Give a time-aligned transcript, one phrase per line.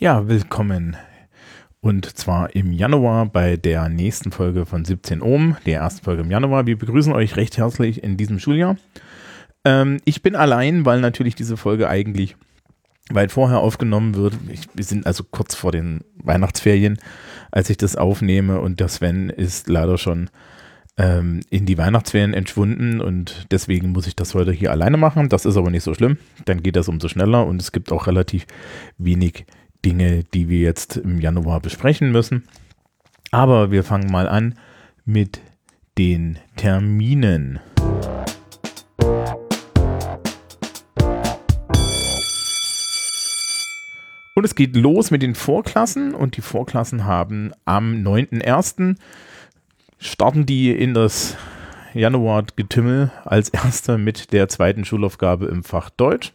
[0.00, 0.96] Ja, willkommen.
[1.80, 6.30] Und zwar im Januar bei der nächsten Folge von 17 Ohm, der ersten Folge im
[6.30, 6.66] Januar.
[6.66, 8.76] Wir begrüßen euch recht herzlich in diesem Schuljahr.
[9.64, 12.36] Ähm, ich bin allein, weil natürlich diese Folge eigentlich
[13.10, 14.38] weit vorher aufgenommen wird.
[14.52, 16.98] Ich, wir sind also kurz vor den Weihnachtsferien,
[17.50, 20.30] als ich das aufnehme und der Sven ist leider schon
[20.96, 25.28] ähm, in die Weihnachtsferien entschwunden und deswegen muss ich das heute hier alleine machen.
[25.28, 26.18] Das ist aber nicht so schlimm.
[26.44, 28.46] Dann geht das umso schneller und es gibt auch relativ
[28.96, 29.44] wenig
[29.84, 32.44] Dinge, die wir jetzt im Januar besprechen müssen.
[33.30, 34.54] Aber wir fangen mal an
[35.04, 35.40] mit
[35.98, 37.60] den Terminen.
[44.38, 48.94] Und es geht los mit den Vorklassen und die Vorklassen haben am 9.1.
[49.98, 51.36] starten die in das
[51.92, 56.34] Januar-Getümmel als erster mit der zweiten Schulaufgabe im Fach Deutsch.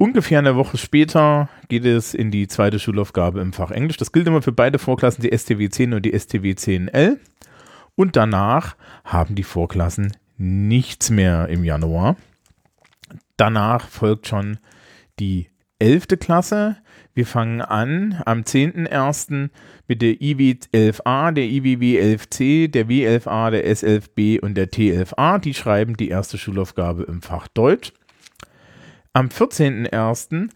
[0.00, 3.98] Ungefähr eine Woche später geht es in die zweite Schulaufgabe im Fach Englisch.
[3.98, 7.18] Das gilt immer für beide Vorklassen, die STW 10 und die STW 10L.
[7.96, 12.16] Und danach haben die Vorklassen nichts mehr im Januar.
[13.36, 14.56] Danach folgt schon
[15.18, 16.18] die 11.
[16.18, 16.78] Klasse.
[17.12, 19.50] Wir fangen an am 10.01.
[19.86, 25.38] mit der IW 11a, der IWW 11c, der W11a, der S11b und der T11a.
[25.38, 27.92] Die schreiben die erste Schulaufgabe im Fach Deutsch.
[29.12, 30.50] Am 14.01.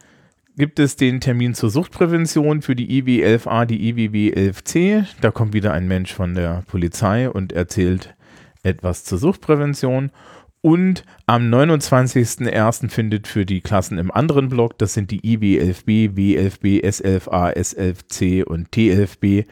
[0.56, 5.06] gibt es den Termin zur Suchtprävention für die IW11A, die IWW11C.
[5.20, 8.14] Da kommt wieder ein Mensch von der Polizei und erzählt
[8.62, 10.12] etwas zur Suchtprävention.
[10.60, 12.90] Und am 29.01.
[12.90, 18.70] findet für die Klassen im anderen Block, das sind die IW11B, W11B, S11A, S11C und
[18.70, 19.46] T11B,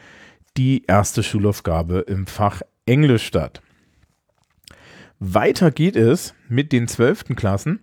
[0.55, 3.61] die erste Schulaufgabe im Fach Englisch statt.
[5.19, 7.35] Weiter geht es mit den 12.
[7.35, 7.81] Klassen.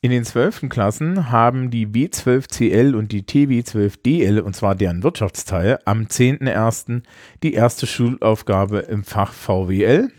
[0.00, 0.68] In den 12.
[0.68, 7.02] Klassen haben die W12CL und die TW12DL, und zwar deren Wirtschaftsteil, am 10.01.
[7.42, 10.10] die erste Schulaufgabe im Fach VWL.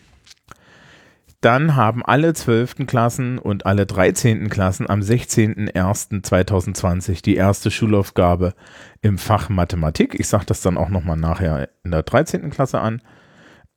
[1.41, 2.87] Dann haben alle 12.
[2.87, 4.49] Klassen und alle 13.
[4.49, 8.53] Klassen am 16.01.2020 die erste Schulaufgabe
[9.01, 10.17] im Fach Mathematik.
[10.17, 12.49] Ich sage das dann auch nochmal nachher in der 13.
[12.49, 13.01] Klasse an.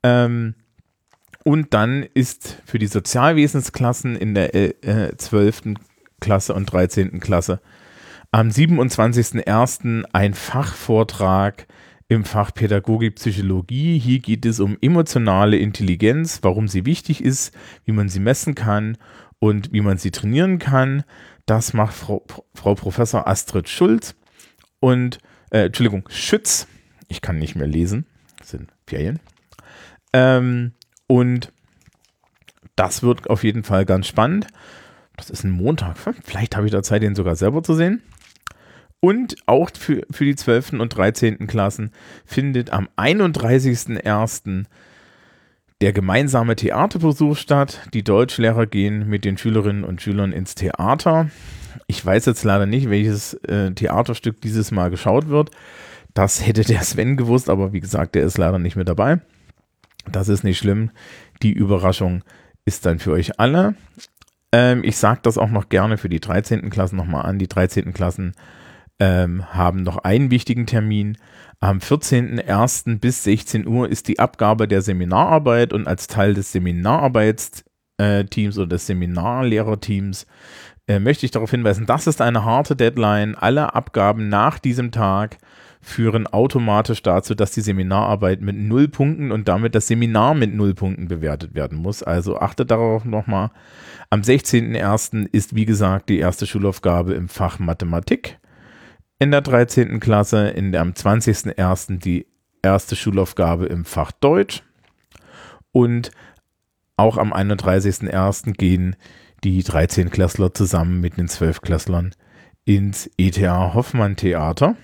[0.04, 0.54] Ähm,
[1.46, 5.74] und dann ist für die Sozialwesensklassen in der äh, 12.
[6.18, 7.20] Klasse und 13.
[7.20, 7.60] Klasse.
[8.32, 10.06] Am 27.01.
[10.12, 11.68] ein Fachvortrag
[12.08, 13.96] im Fach Pädagogik Psychologie.
[13.96, 17.54] Hier geht es um emotionale Intelligenz, warum sie wichtig ist,
[17.84, 18.98] wie man sie messen kann
[19.38, 21.04] und wie man sie trainieren kann.
[21.46, 24.16] Das macht Frau, Frau Professor Astrid Schulz
[24.80, 25.18] und,
[25.50, 26.66] äh, Entschuldigung, Schütz.
[27.06, 28.04] Ich kann nicht mehr lesen.
[28.36, 29.20] Das sind Ferien.
[30.12, 30.72] Ähm,
[31.06, 31.52] und
[32.76, 34.46] das wird auf jeden Fall ganz spannend.
[35.16, 35.96] Das ist ein Montag.
[36.24, 38.02] Vielleicht habe ich da Zeit, den sogar selber zu sehen.
[39.00, 40.74] Und auch für, für die 12.
[40.74, 41.46] und 13.
[41.46, 41.90] Klassen
[42.24, 44.64] findet am 31.01.
[45.80, 47.88] der gemeinsame Theaterbesuch statt.
[47.94, 51.30] Die Deutschlehrer gehen mit den Schülerinnen und Schülern ins Theater.
[51.86, 55.50] Ich weiß jetzt leider nicht, welches äh, Theaterstück dieses Mal geschaut wird.
[56.14, 59.20] Das hätte der Sven gewusst, aber wie gesagt, der ist leider nicht mehr dabei.
[60.10, 60.90] Das ist nicht schlimm.
[61.42, 62.22] Die Überraschung
[62.64, 63.74] ist dann für euch alle.
[64.52, 66.70] Ähm, ich sage das auch noch gerne für die 13.
[66.70, 67.38] Klassen nochmal an.
[67.38, 67.92] Die 13.
[67.92, 68.34] Klassen
[68.98, 71.18] ähm, haben noch einen wichtigen Termin.
[71.60, 72.98] Am 14.01.
[72.98, 78.86] bis 16 Uhr ist die Abgabe der Seminararbeit und als Teil des Seminararbeitsteams oder des
[78.86, 80.26] Seminarlehrerteams
[80.88, 83.34] äh, möchte ich darauf hinweisen, das ist eine harte Deadline.
[83.34, 85.38] Alle Abgaben nach diesem Tag
[85.86, 90.74] führen automatisch dazu, dass die Seminararbeit mit null Punkten und damit das Seminar mit null
[90.74, 92.02] Punkten bewertet werden muss.
[92.02, 93.50] Also achtet darauf nochmal.
[94.10, 95.28] Am 16.01.
[95.30, 98.38] ist, wie gesagt, die erste Schulaufgabe im Fach Mathematik
[99.20, 100.00] in der 13.
[100.00, 100.48] Klasse.
[100.48, 102.00] In der, am 20.01.
[102.00, 102.26] die
[102.62, 104.64] erste Schulaufgabe im Fach Deutsch.
[105.70, 106.10] Und
[106.96, 108.54] auch am 31.01.
[108.54, 108.96] gehen
[109.44, 112.12] die 13 Klässler zusammen mit den 12 Klässlern
[112.64, 114.74] ins ETH Hoffmann Theater.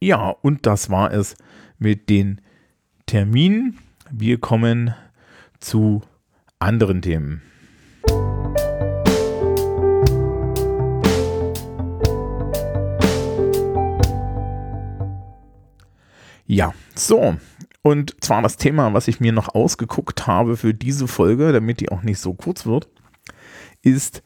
[0.00, 1.36] Ja, und das war es
[1.78, 2.40] mit den
[3.06, 3.78] Terminen.
[4.10, 4.94] Wir kommen
[5.58, 6.02] zu
[6.60, 7.42] anderen Themen.
[16.46, 17.36] Ja, so.
[17.82, 21.90] Und zwar das Thema, was ich mir noch ausgeguckt habe für diese Folge, damit die
[21.90, 22.88] auch nicht so kurz wird,
[23.82, 24.22] ist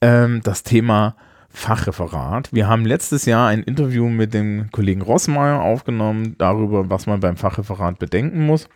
[0.00, 1.16] ähm, das Thema
[1.56, 2.52] Fachreferat.
[2.52, 7.38] Wir haben letztes Jahr ein Interview mit dem Kollegen Rossmeier aufgenommen darüber, was man beim
[7.38, 8.68] Fachreferat bedenken muss.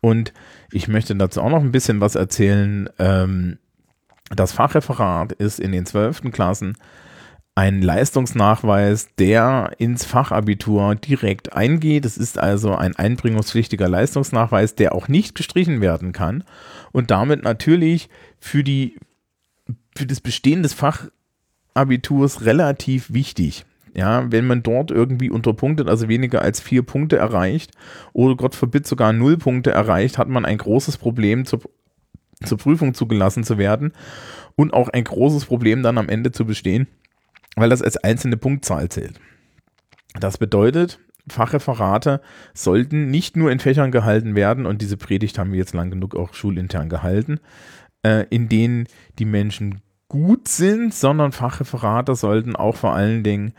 [0.00, 0.32] Und
[0.70, 2.88] ich möchte dazu auch noch ein bisschen was erzählen.
[3.00, 3.58] Ähm,
[4.30, 6.76] das Fachreferat ist in den zwölften Klassen
[7.56, 12.04] ein Leistungsnachweis, der ins Fachabitur direkt eingeht.
[12.04, 16.44] Es ist also ein einbringungspflichtiger Leistungsnachweis, der auch nicht gestrichen werden kann
[16.92, 18.08] und damit natürlich
[18.38, 18.96] für, die,
[19.96, 20.72] für das Bestehen des
[21.74, 23.64] Fachabiturs relativ wichtig.
[23.94, 27.72] Ja, wenn man dort irgendwie unterpunktet, also weniger als vier Punkte erreicht
[28.14, 31.60] oder Gott verbietet sogar null Punkte erreicht, hat man ein großes Problem zur,
[32.42, 33.92] zur Prüfung zugelassen zu werden
[34.56, 36.86] und auch ein großes Problem dann am Ende zu bestehen
[37.56, 39.20] weil das als einzelne Punktzahl zählt.
[40.18, 42.20] Das bedeutet, Fachreferate
[42.54, 46.14] sollten nicht nur in Fächern gehalten werden, und diese Predigt haben wir jetzt lang genug
[46.16, 47.40] auch schulintern gehalten,
[48.02, 48.86] äh, in denen
[49.18, 49.80] die Menschen
[50.12, 53.54] gut sind, sondern Fachreferate sollten auch vor allen Dingen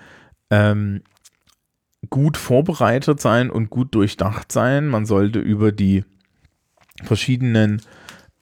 [0.52, 1.02] ähm,
[2.12, 4.88] gut vorbereitet sein und gut durchdacht sein.
[4.88, 6.06] Man sollte über die
[7.04, 7.82] verschiedenen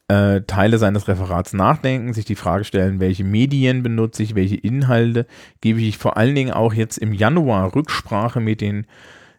[0.09, 5.25] äh, Teile seines Referats nachdenken, sich die Frage stellen, welche Medien benutze ich, welche Inhalte
[5.61, 8.87] gebe ich vor allen Dingen auch jetzt im Januar Rücksprache mit den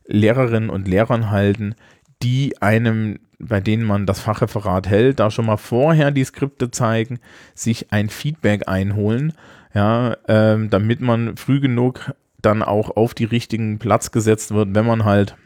[0.07, 1.75] Lehrerinnen und Lehrern halten,
[2.23, 7.19] die einem, bei denen man das Fachreferat hält, da schon mal vorher die Skripte zeigen,
[7.55, 9.33] sich ein Feedback einholen,
[9.75, 14.87] ja, ähm, damit man früh genug dann auch auf die richtigen Platz gesetzt wird, wenn
[14.87, 15.37] man halt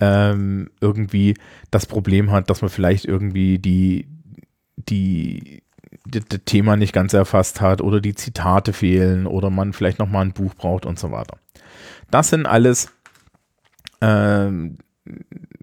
[0.00, 1.34] ähm, irgendwie
[1.70, 4.08] das Problem hat, dass man vielleicht irgendwie die,
[4.76, 5.62] die,
[6.06, 10.32] das Thema nicht ganz erfasst hat oder die Zitate fehlen oder man vielleicht nochmal ein
[10.32, 11.38] Buch braucht und so weiter.
[12.10, 12.90] Das sind alles
[14.00, 14.78] ähm,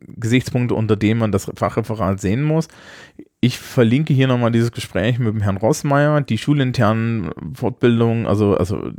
[0.07, 2.67] Gesichtspunkte, unter denen man das Fachreferat sehen muss.
[3.41, 8.91] Ich verlinke hier nochmal dieses Gespräch mit dem Herrn Rossmeier, die schulinternen Fortbildungen, also, also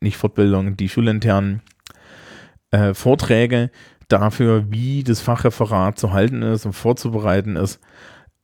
[0.00, 1.62] nicht Fortbildungen, die schulinternen
[2.70, 3.70] äh, Vorträge,
[4.08, 7.80] dafür, wie das Fachreferat zu halten ist und vorzubereiten ist,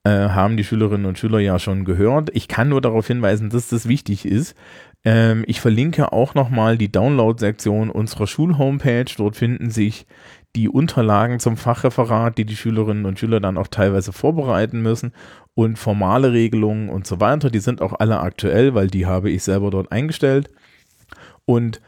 [0.04, 2.30] äh, haben die Schülerinnen und Schüler ja schon gehört.
[2.32, 4.54] Ich kann nur darauf hinweisen, dass das wichtig ist.
[5.04, 9.14] Ähm, ich verlinke auch nochmal die Download-Sektion unserer Schulhomepage.
[9.16, 10.06] Dort finden sich
[10.56, 15.12] die Unterlagen zum Fachreferat, die die Schülerinnen und Schüler dann auch teilweise vorbereiten müssen
[15.54, 17.50] und formale Regelungen und so weiter.
[17.50, 20.50] Die sind auch alle aktuell, weil die habe ich selber dort eingestellt.
[21.44, 21.80] Und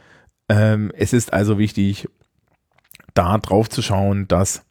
[0.49, 2.09] ähm, es ist also wichtig,
[3.15, 4.65] da drauf zu schauen, dass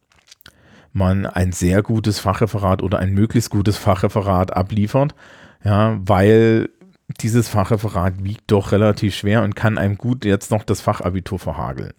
[0.94, 5.16] man ein sehr gutes Fachreferat oder ein möglichst gutes Fachreferat abliefert,
[5.64, 6.70] ja, weil
[7.20, 11.94] dieses Fachreferat wiegt doch relativ schwer und kann einem gut jetzt noch das Fachabitur verhageln.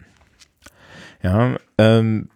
[1.23, 2.27] Ja, ähm,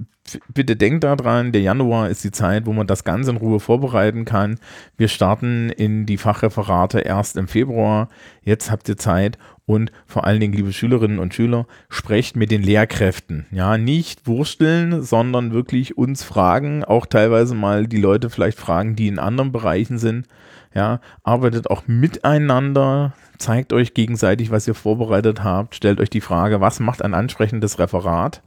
[0.53, 4.25] bitte denkt daran, der Januar ist die Zeit, wo man das Ganze in Ruhe vorbereiten
[4.25, 4.59] kann.
[4.97, 8.09] Wir starten in die Fachreferate erst im Februar.
[8.43, 12.63] Jetzt habt ihr Zeit und vor allen Dingen, liebe Schülerinnen und Schüler, sprecht mit den
[12.63, 13.45] Lehrkräften.
[13.51, 19.09] Ja, nicht wursteln, sondern wirklich uns fragen, auch teilweise mal die Leute vielleicht fragen, die
[19.09, 20.27] in anderen Bereichen sind.
[20.73, 26.61] Ja, arbeitet auch miteinander, zeigt euch gegenseitig, was ihr vorbereitet habt, stellt euch die Frage,
[26.61, 28.41] was macht ein ansprechendes Referat?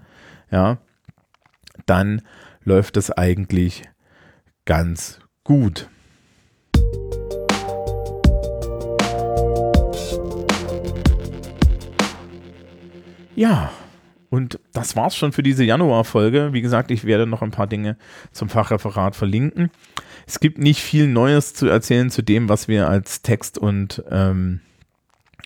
[0.51, 0.79] Ja,
[1.87, 2.23] dann
[2.65, 3.85] läuft es eigentlich
[4.65, 5.89] ganz gut.
[13.37, 13.71] Ja,
[14.29, 16.53] und das war's schon für diese Januar-Folge.
[16.53, 17.97] Wie gesagt, ich werde noch ein paar Dinge
[18.33, 19.71] zum Fachreferat verlinken.
[20.27, 24.61] Es gibt nicht viel Neues zu erzählen zu dem, was wir als Text und ähm,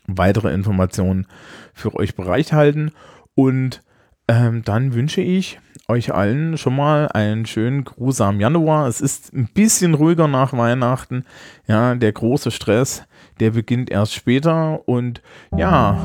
[0.06, 1.26] weitere Informationen
[1.72, 2.90] für euch bereithalten.
[3.34, 3.82] Und
[4.28, 8.88] ähm, dann wünsche ich euch allen schon mal einen schönen grusamen Januar.
[8.88, 11.24] Es ist ein bisschen ruhiger nach Weihnachten.
[11.66, 13.04] Ja, der große Stress,
[13.40, 14.88] der beginnt erst später.
[14.88, 15.20] Und
[15.56, 15.98] ja,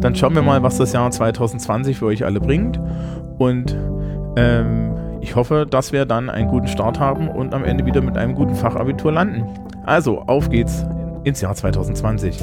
[0.00, 2.80] dann schauen wir mal, was das Jahr 2020 für euch alle bringt.
[3.38, 3.76] Und
[4.36, 8.16] ähm, ich hoffe, dass wir dann einen guten Start haben und am Ende wieder mit
[8.16, 9.44] einem guten Fachabitur landen.
[9.84, 10.84] Also, auf geht's
[11.24, 12.42] ins Jahr 2020.